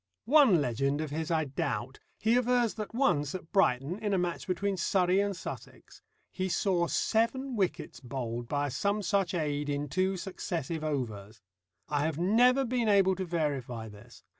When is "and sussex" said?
5.19-6.01